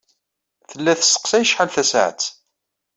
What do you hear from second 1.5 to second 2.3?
tasaɛet.